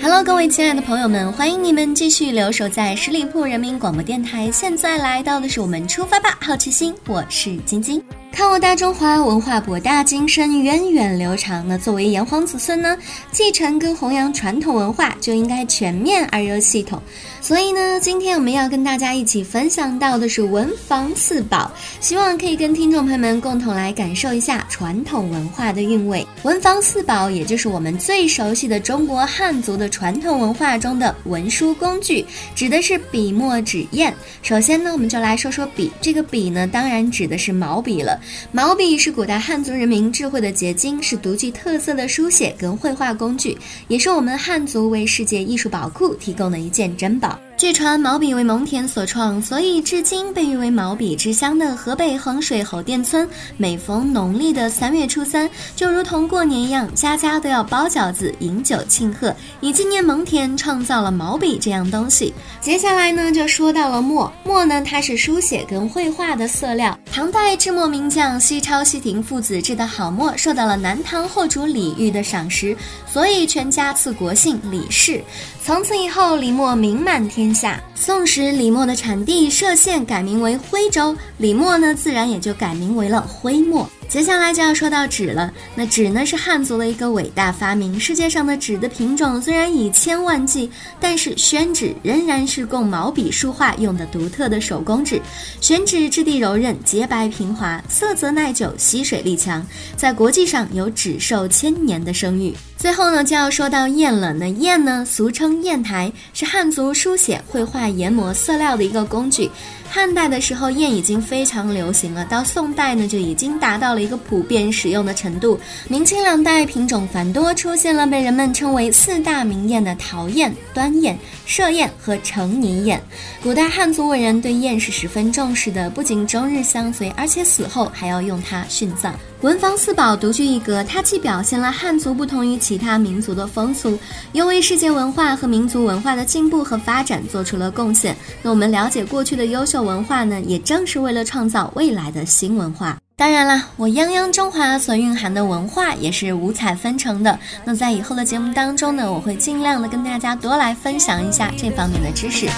[0.00, 4.48] Hello，各位亲爱的朋友们，欢迎你们继续留守在十里铺人民广播电台。
[4.52, 8.00] 现在来到的是我们出发吧，好奇心，我是晶晶。
[8.30, 11.66] 看我大中华文化博大精深，源远流长。
[11.66, 12.96] 那作为炎黄子孙呢，
[13.32, 17.02] 继承跟弘扬传统文化就应该全面而又系统。
[17.40, 21.70] 所以呢，今天我们要跟大家一起分享到的是文房四宝，
[22.00, 26.26] 希望可以跟听众朋友们共同来感受一下传统文化的韵味。
[26.42, 32.24] 文房四宝，也就是我们最熟悉的中国汉族的传统文化中的文书工具，
[32.54, 34.12] 指的是笔墨纸砚。
[34.42, 35.90] 首先呢，我们就来说说笔。
[36.02, 38.20] 这个笔呢，当然指的是毛笔了。
[38.52, 47.37] 毛笔是古代汉族人民智慧的结晶，是独具特色的书写跟绘画工具，也是我们汉族为世界艺术宝库提供的一件珍宝。
[47.58, 62.32] 据传毛笔为蒙恬所创，所以至今被誉为毛笔之乡的河北衡水侯店村，每逢农历的三月初三，就如同过年一样，家家都要包饺子、饮酒庆贺，以纪念蒙恬创造了毛笔这样东西。
[62.60, 64.32] 接下来呢，就说到了墨。
[64.44, 66.96] 墨呢，它是书写跟绘画的色料。
[67.10, 72.76] 唐代制墨名将西超、西亭父子制的好墨，受到了南唐后主李煜的赏识，
[73.12, 75.20] 所以全家赐国姓李氏。
[75.64, 77.82] 从此以后，李墨名满天下。
[77.94, 83.88] 宋时，李墨的产地歙县改名为徽州，李墨呢，自然也就改名为了徽墨。
[84.08, 85.52] 接下来就要说到纸了。
[85.74, 88.00] 那纸呢，是汉族的一个伟大发明。
[88.00, 95.20] 世界上的纸的品种虽然以千万计，但是宣纸仍然是供毛笔书画用的独特的手工纸。
[95.60, 102.54] 宣纸质地柔韧、洁白平滑，色泽耐久、吸水力强，在国际上有“纸寿千年”的声誉。
[102.78, 104.32] 最后呢，就要说到砚了。
[104.32, 109.50] 那砚呢，俗称砚台，是汉族书写、绘画、研磨色料的一个工具。
[109.90, 115.58] 汉代的时候，砚已经非常流行了，到宋代呢，就已经达到了一个普遍使用的程度。
[115.88, 121.18] 明清两代品种繁多，出现了被人们称为四大名砚的陶砚、端砚、
[121.48, 123.00] 歙砚和成泥砚。
[123.42, 129.18] 古代汉族文人对砚是十分重视的，不仅终日相随，而且死后还要用它殉葬。
[129.40, 133.98] 文房四宝独具一格，它既表现了汉族不同于其他民族的风俗，
[134.32, 138.14] 又为世界文化和民族文化的进步和发展做出了贡献。
[138.42, 142.98] 那我们了解过去的优秀文化呢，也正是为了创造未来的新文化。
[143.16, 147.38] 当然了，我泱泱中华所蕴含的文化也是五彩纷呈的。
[147.64, 152.50] 那在以后的节目当中呢，我会尽量的跟大家多来分享一下这方面的知识。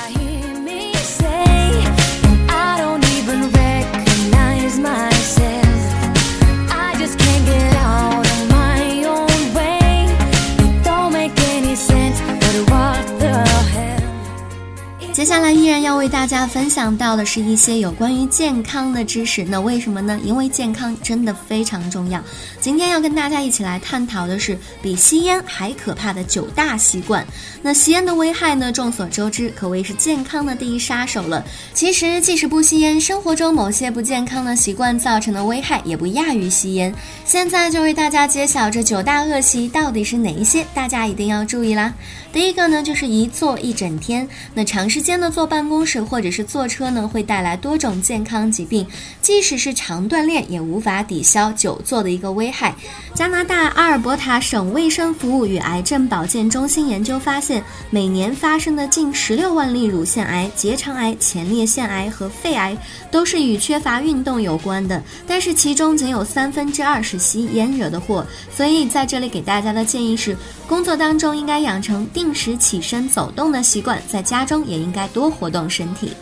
[15.21, 19.45] 接下来依然要为大家分享到的是一些有关于健康的知识。
[19.45, 20.19] 那为什么呢？
[20.25, 22.25] 因为健康真的非常重要。
[22.59, 27.23] 今天要跟大家一起来探讨的是比吸烟还可怕的九大习惯。
[27.61, 28.73] 那吸烟的危害呢？
[28.73, 31.45] 众所周知，可谓是健康的第一杀手了。
[31.75, 36.95] 其实，即使不吸烟，生活中某些不健康的习惯造成的危害也不亚于吸烟。
[37.27, 41.93] 现在就为大家揭晓这九大恶习到底是哪一些，大家一定要注意啦。
[42.33, 44.27] 第一个呢，就是一坐一整天。
[44.55, 48.87] 那长时间的坐办公室或者是坐车呢，会带来多种健康疾病。
[49.23, 52.75] 即使是常锻炼，也无法抵消久坐的一个危害。
[53.15, 62.77] 加拿大阿尔伯塔省卫生服务与癌症保健中心研究发现，每年发生的近十六万例乳腺癌、结肠癌、前列腺癌和肺癌，
[63.11, 65.03] 都是与缺乏运动有关的。
[65.27, 68.27] 但是其中仅有三分之二是吸烟惹的祸。
[68.55, 72.01] 所以在这里给大家的建议是，工作当中应该养成。
[72.13, 76.13] 定时起身走动的习惯，在家中也应该该多活动身体。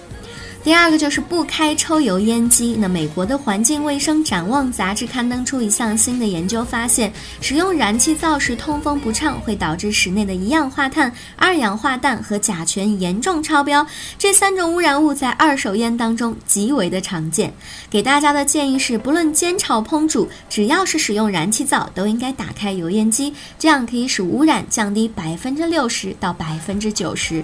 [0.65, 2.77] 第二个就是不开抽油烟机。
[2.79, 7.11] 那美国的环境卫生展望杂志刊登出一项新的研究，发现
[7.41, 13.87] 使用燃气灶时通风不畅，会导致室内的一氧化碳、二氧化氮和甲醛严重超标。
[14.19, 17.55] 这三种污染物在二手烟当中极为的常见。
[17.89, 27.43] 给大家的建议是，不论煎炒烹煮，只要是使用燃气灶，都应该打开油烟机，这样可以使污染降低百分之六十到百分之九十。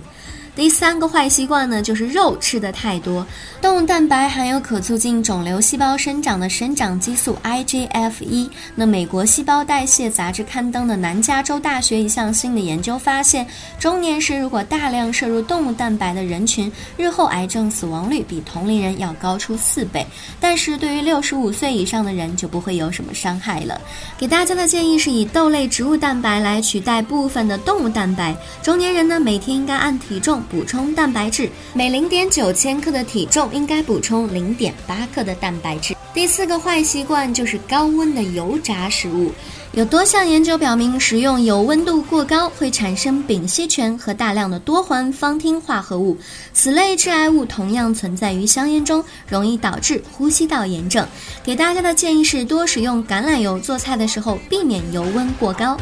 [0.56, 3.26] 第三个坏习惯呢，就是肉吃的太多。
[3.60, 8.48] 动物蛋白含有可促进肿瘤细胞生长的生长激素 IGF-1。
[8.76, 13.44] 那美国细胞代谢杂志刊登的南加州大学一项新的研究发现，
[13.80, 20.06] 中年时如果大量摄入动物蛋白的人群，日后癌症死亡率比同龄人要高出四倍。
[20.38, 23.80] 但是对于六十五岁以上的人就不会有什么伤害了。
[24.16, 28.36] 给大家的建议是以豆类植物蛋白来取代部分的动物蛋白。
[28.62, 35.94] 中年人呢，每天应该按体重补充蛋白质，每零点九千克的体重应该补充零点八克的蛋白质。
[36.12, 39.32] 第四个坏习惯就是高温的油炸食物。
[39.72, 46.16] 有多项研究表明，食用油温度过高会产生丙烯醛和大量的多环芳烃化合物，
[46.52, 51.04] 此类致癌物同样存在于香烟中，容易导致呼吸道炎症。
[51.42, 55.76] 给大家的建议是多使用橄榄油做菜的时候，避免油温过高。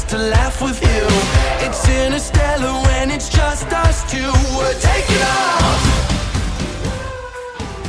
[0.00, 1.66] just to laugh with you.
[1.66, 4.32] It's interstellar when it's just us two.
[4.56, 5.89] We're taking off.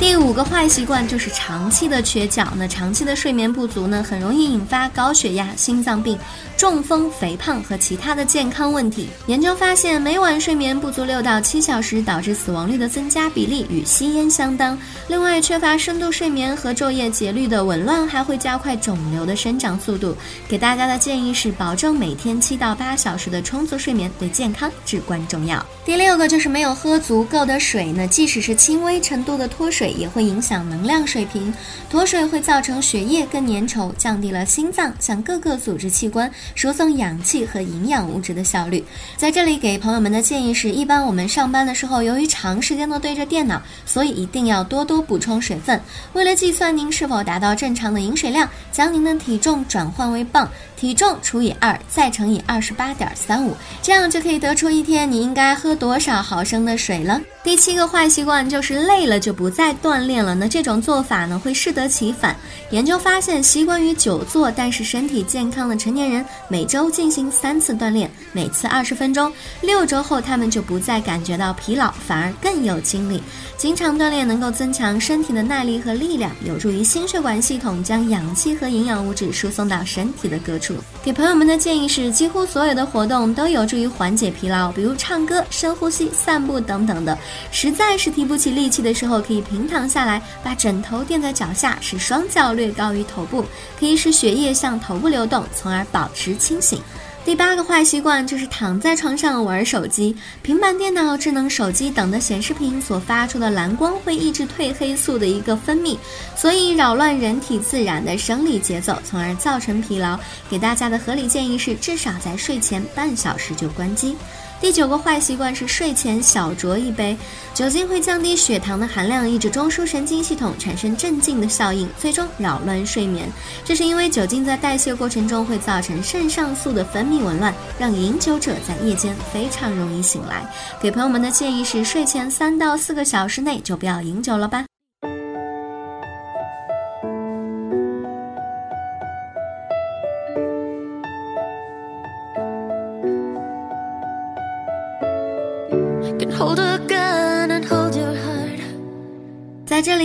[0.02, 2.44] 第五个坏习惯就是长期的缺觉。
[2.58, 6.18] 那长期的睡眠不足呢，很容易引发高血压、心脏病、
[6.58, 9.10] 中风、肥胖和其他的健康问题。
[9.28, 14.76] 研究发现，每晚睡眠不足六到七小时，导致死亡率的增加比例与吸烟相当。
[15.08, 20.18] 另外，缺乏深度睡眠和昼夜节律的紊乱，还会加快肿瘤的生长速度。
[20.48, 25.64] 给大家的建议是，保证每天七到八小时的充足睡眠，对健康至关重要。
[25.86, 29.91] 第六个就是没有喝足够的水呢，即使是轻微程度的脱水。
[29.92, 31.54] 也会影响能量水平，
[31.90, 38.84] 脱水会造成血液更粘稠，降低了心脏向各个组织器官输送氧气和营养物质的效率。
[39.18, 45.80] 在这里给朋友们的建议是，一般我们上班的时候，由于长时间的对着电脑，所以一定要多多补充水分。
[46.14, 50.50] 为了计算您是否达到正常的饮水量，将您的体重转换为磅，
[50.82, 57.22] 体重除以二，再乘以二十八点三五，这样就可以得出一天你应该喝多少毫升的水了。
[57.44, 60.34] 第七个坏习惯就是累了就不再锻炼了。
[60.34, 62.36] 那这种做法呢会适得其反。
[62.72, 69.32] 研究发现，习惯于久坐但是身体健康的成年人，每周进行三次锻炼，每次二十分钟，
[69.62, 73.22] 六周后他们就不再感觉到疲劳，反而更有精力。
[73.56, 80.71] 经常锻炼能够增强身体的耐力和力量，有助于心血管系统将氧气和营养物质输送到身体的各处。
[81.04, 87.18] 给朋友们的建议是，几乎所有的活动都有助于缓解疲劳，比如唱歌、深呼吸、散步等等的。
[87.52, 93.44] 实在是提不起力气的时候，可以平躺下来，把枕头垫在脚下，使双脚略高于头部，
[93.80, 96.80] 可以使血液向头部流动，从而保持清醒。
[97.24, 105.96] 第八个坏习惯就是躺在床上玩手机、平板电脑、智能手机等的显示屏所发出的蓝光会抑制褪黑素的一个分泌，
[106.36, 110.20] 所以扰乱人体自然的生理节奏，从而造成疲劳。
[110.50, 114.16] 给大家的合理建议是，至少在睡前半小时就关机。
[114.62, 117.18] 第九个坏习惯是睡前小酌一杯
[117.52, 123.28] 酒精，会降低血糖的含量，抑制中枢神经系统产生镇静的效应，最终扰乱睡眠。
[123.66, 130.46] 这是因为酒精在代谢过程中会造成肾上素的分泌紊乱，让饮酒者在夜间非常容易醒来。
[130.80, 134.71] 给朋友们的建议是，睡前三到四个小时内就不要饮酒了吧。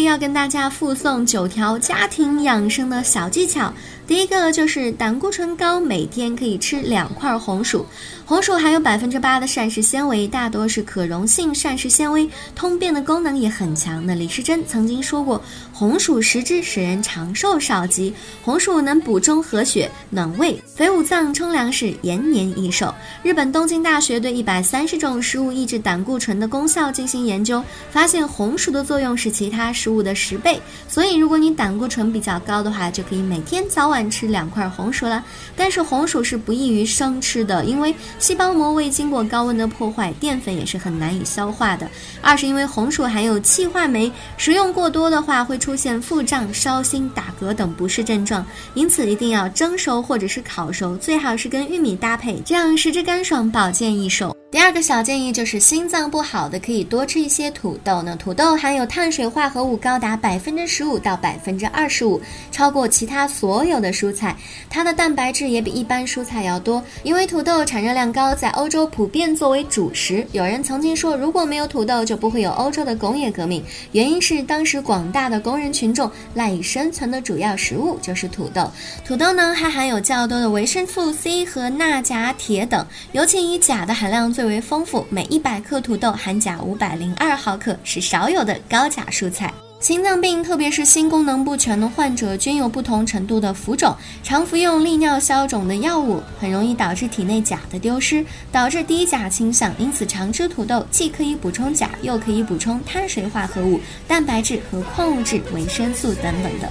[0.07, 3.73] 要跟大家附送九条家庭养生的小技巧。
[4.07, 7.85] 第一个就是胆固醇高，每天可以吃两块红薯。
[8.25, 14.05] 红薯含有百分之八的膳食纤维，大多是可溶性膳食纤维，通便的功能也很强。
[14.07, 18.15] 那李时珍曾经说过，红薯食之使人长寿少疾。
[18.43, 22.95] 红薯能补中和血、暖胃、肥五脏、充粮食、延年益寿。
[23.25, 30.61] 日本东京大学对一百三十种食物抑制胆固醇的功效进行研究，发现红薯的作用是其他食物的十倍。
[30.89, 33.96] 所以，如果你胆固醇比较高的话，就可以每天早晚。
[33.97, 35.25] 乱吃两块红薯了，
[35.57, 41.89] 但是红薯是不宜于生吃的，因为细胞膜未经过高温的破坏，淀粉也是很难以消化的。
[42.21, 54.36] 二是因为红薯含有气化酶，食用过多的话会出现腹胀、烧心、打嗝等不适症状，因此一定要蒸熟或者是烤熟，最好是跟玉米搭配，这样食之干爽，保健益寿。
[54.49, 58.15] 第二个小建议就是心脏不好的可以多吃一些土豆呢。
[58.15, 62.21] 土豆含有碳水化合物高达百分之十五到百分之二十五，
[62.53, 64.37] 超过其他所有的蔬菜。
[64.71, 66.83] 它的蛋白质也比一般蔬菜要多。
[67.03, 70.25] 因为土豆产热量高，在欧洲普遍作为主食。
[70.31, 73.63] 有人曾经说，如果没有土豆，就不会有欧洲的工业革命。
[73.91, 78.71] 原因是当时广大的工人群众赖以生存的主要食物就是土豆。
[79.05, 84.36] 土豆呢还含有较多的维生素 C 和钠、钾、铁等，尤其以钾的含量。
[84.37, 89.51] 最为丰富，每一百克土豆含钾五百零二毫克，是少有的高钾蔬菜。
[89.81, 93.97] 心脏病，特别是心功能不全的患者，均有不同程度的浮肿。
[94.23, 99.73] 常服用利尿消肿的药物，很容易导致体内钾的丢失，导致低钾倾向。
[99.79, 106.69] 因此，常吃土豆既可以补充钾，又可以补充碳水化合物、蛋白质和矿物质、维生素等等的。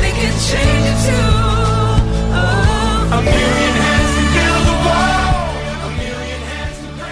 [0.00, 0.12] They
[3.32, 3.69] can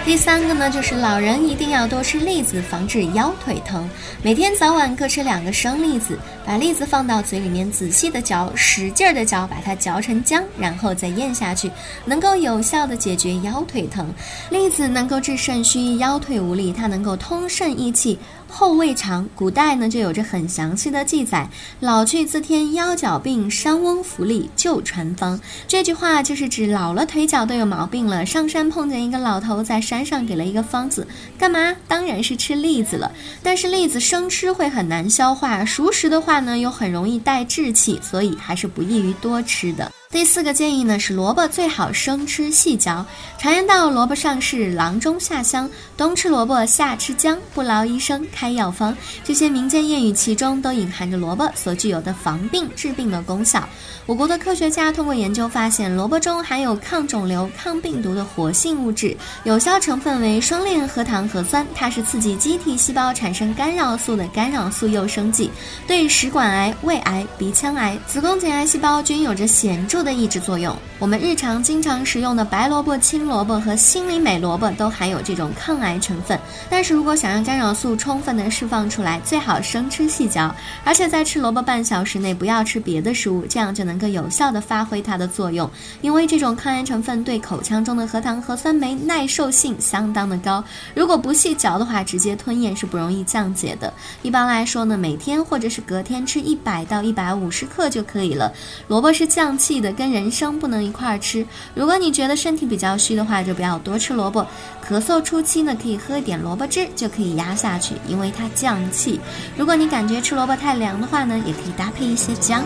[0.09, 3.87] 第三个呢，就是老人一定要多吃栗子，防止腰腿疼。
[4.23, 6.17] 每天早晚各吃两个生栗子，
[6.49, 11.69] 把栗子放到嘴里面仔细的嚼，使劲的嚼，把它嚼成浆，然后再咽下去，
[12.05, 14.11] 能够有效的解决腰腿疼。
[14.49, 18.17] 栗子能够治肾虚、腰腿无力，它能够通肾益气。
[18.51, 21.47] 后胃肠，古代呢就有着很详细的记载。
[21.81, 25.39] 老去自添腰脚病，伤翁服力旧传方。
[25.67, 31.75] 这句话就是指老了腿脚都有毛病了，上山碰见一个老头在山上给了一个方子，干嘛？
[31.87, 33.11] 当然是吃栗子了。
[33.43, 39.91] 但是栗子生吃会很难消化，熟食的话呢又很容易带滞气，所以还是不宜于多吃的。
[40.11, 43.05] 第四个建议呢是萝卜最好生吃细嚼。
[43.37, 45.69] 常言道，萝卜上市，郎中下乡。
[45.95, 48.97] 冬吃萝卜，夏吃姜，不劳医生开药方。
[49.23, 53.69] 这些民间谚语其中都隐含着萝卜所具有的防病治病的功效。
[54.07, 65.51] 我国的科学家通过研究发现，萝卜中含有抗肿瘤、抗病毒的活性物质，有效成分为双链核糖核酸，它是刺激机体细胞产生干扰素的干扰素诱生剂，
[65.85, 69.98] 对食管癌、胃癌、鼻腔癌、子宫颈癌细胞均有着显著。
[70.03, 70.75] 的抑制作用。
[70.97, 76.37] 我们日常经常食用的白萝卜、青萝卜和心里美萝卜都含有这种抗癌成分。
[76.69, 80.53] 但是如果想让干扰素充分的释放出来，最好生吃细嚼，
[80.83, 85.69] 而且在吃萝卜半小时内不要吃别的食物，这样就能够有效的发挥它的作用。
[86.01, 90.63] 因为这种抗癌成分对口腔中的核糖核酸酶耐受性相当的高，
[90.93, 93.93] 如果不细嚼的话，直接吞咽是不容易降解的。
[94.21, 98.51] 一般来说呢，每天或者是隔天吃一百到一百五十克就可以了。
[98.87, 99.88] 萝卜是降气的。
[99.93, 101.45] 跟人参不能一块儿吃。
[101.73, 104.45] 如果你觉得身体比较虚的话，就不要多吃萝卜。
[104.87, 109.19] 咳嗽初期呢，可以喝一点萝卜汁，就可以压下去，因为它降气。
[109.57, 112.63] 如果你感觉吃萝卜太凉的话呢，也可以搭配一些姜。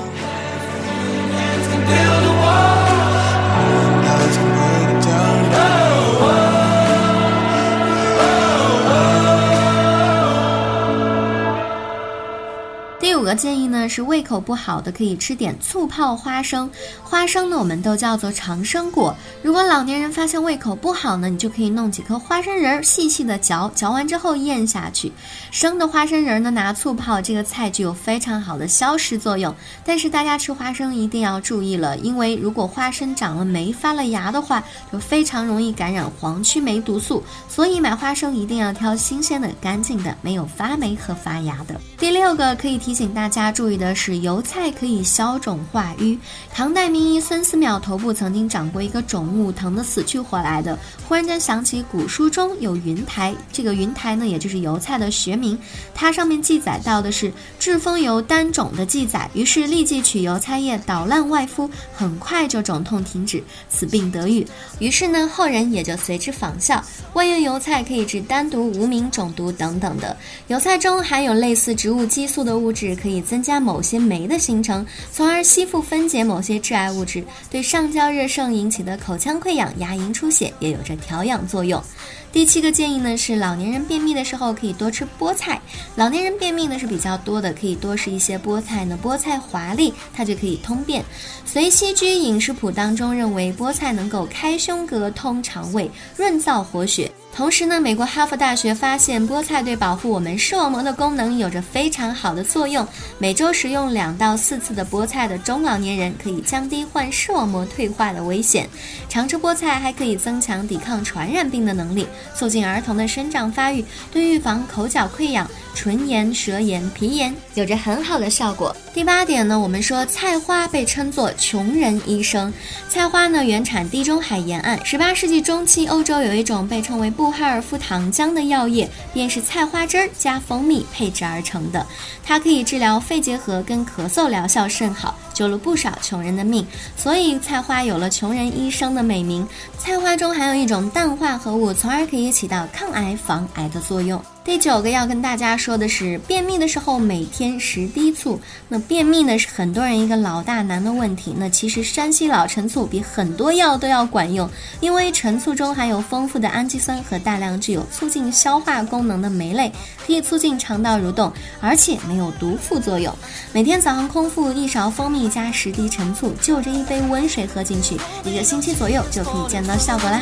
[13.24, 16.70] 个建议呢，是胃口不好的可以吃点醋泡花生。
[17.04, 19.16] 花生呢，我们都叫做长生果。
[19.44, 25.12] 如果老年人发现胃口不好呢，你就可以弄几颗花生仁，细细的嚼，嚼完之后咽下去。
[25.52, 29.54] 生的花生仁呢，拿醋泡，这个菜具有非常好的消食作用。
[29.86, 37.24] 但是大家吃花生一定要注意了，因为如果花生长了霉、发了芽的话，就非常容易感染黄曲霉毒素。
[37.48, 41.80] 所以买花生一定要挑新鲜的、干净的，没有发霉和发芽的。
[42.00, 43.13] 第六个可以提醒。
[43.14, 46.18] 大家注意的是，油菜可以消肿化瘀。
[46.52, 50.78] 唐代名医孙思邈头部曾经长过一个肿物，疼得死去活来的。
[51.08, 55.58] 忽然间想起古书中有云台，这个云台呢，也就是油菜的学名。
[55.94, 64.46] 它上面记载到的是治风油丹肿的记载，于是立即取油菜叶捣烂外敷，很快就肿痛停止，此病得愈。
[64.80, 66.84] 于是呢，后人也就随之仿效。
[67.14, 70.18] 外用油菜可以治丹毒、无名肿毒等等的。
[70.48, 72.96] 油菜中含有类似植物激素的物质。
[73.04, 77.22] 可以增加某些酶的形成，从而吸附分解某些致癌物质。
[77.52, 81.84] 对上焦热盛引起的口腔溃疡、牙龈出血也有着调养作用。
[82.32, 85.62] 第七个建议呢是，老年人便秘的时候可以多吃菠菜。
[85.96, 88.98] 老年人便秘呢是比较多的，可以多食一些菠菜呢。
[89.04, 91.04] 菠菜华丽，它就可以通便。
[91.46, 97.12] 随西居饮食谱当中认为，菠菜能够开胸膈、通肠胃、润燥活血。
[97.36, 102.88] 同时呢，美国哈佛大学发现菠菜对保护我们视网膜的功能有着非常好的作用。
[103.18, 108.70] 每周食用两到四次的菠菜的中老年人，可以降低患视网膜退化的危险。
[109.10, 115.50] 常吃菠菜还可以增强抵抗传染病的能力，促进儿童的生长发育，对预防口角溃疡。
[115.76, 118.76] 唇炎、舌炎、皮炎有着很好的效果。
[118.94, 122.54] 第八点呢，我们说菜花被称作穷人医生。
[122.88, 131.88] 菜花呢原产地中海沿岸，十八世纪中期，欧洲有一种被称为布哈尔夫糖浆的药液，便是菜花汁儿加蜂蜜配制而成的。
[132.22, 136.68] 它可以治疗肺结核跟咳嗽，疗效甚好，救了不少穷人的命。
[136.98, 139.48] 所以菜花有了穷人医生的美名。
[139.78, 144.22] 菜花中含有一种氮化合物，从而可以起到抗癌防癌的作用。
[144.46, 148.40] 第九个要跟大家说的是，便秘的时候每天十滴醋。
[148.68, 151.34] 那便秘呢是很多人一个老大难的问题。
[151.38, 154.50] 那其实山西老陈醋比很多药都要管用，
[154.82, 159.72] 因为陈醋中含有丰富的氨基酸和大量具有促进消化功能的酶类，
[160.06, 161.32] 可以促进肠道蠕动，
[161.62, 163.16] 而且没有毒副作用。
[163.54, 170.22] 每天早上空腹一勺蜂蜜加十滴陈醋，就着一杯温水喝进去，一个星期左右就可以见到效果啦。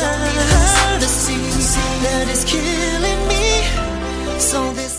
[0.00, 0.32] Don't be
[1.02, 1.36] mercy
[2.04, 4.40] that is killing me.
[4.40, 4.89] So this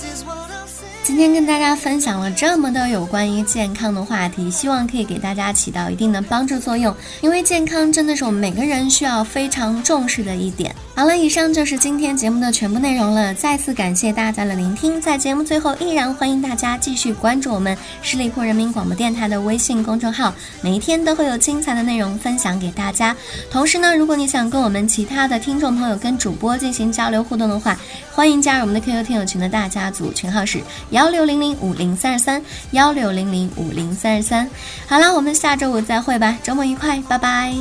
[1.12, 6.96] 今天跟大家分享了这么多有关于健康的话题，希望可以给大家起到一定的帮助作用。
[7.20, 10.74] 因为健康真的是我们每个人需要非常重视的一点。
[10.96, 13.34] 好了，以上就是今天节目的全部内容了。
[13.34, 23.15] 再次感谢大家的聆听，在节目最后，依然欢迎大家继续关注我们十里铺人民广播电台的微信公众号，每一天都会有精彩的内容分享给大家。
[23.50, 27.77] 同时呢，如果你想跟我们其他的听众朋友跟主播进行交流互动的话，
[28.13, 32.39] 欢迎加入我们的 QQ 听友群的大家族，群号是幺幺六零零五零三二三
[32.74, 34.48] 幺六零零五零三二三。
[34.88, 37.51] 好了，我们下周五再会吧，周末愉快，拜拜。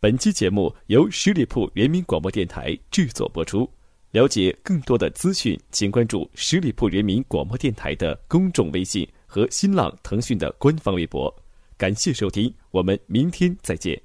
[0.00, 3.70] 本期节目由十里铺人民广播电台制作播出。
[4.10, 11.32] 了解更多的资讯，请关注十里铺人民广播电台的公众微信和新浪、腾讯的官方微博。
[11.76, 13.96] 感谢收听，我们明天再见。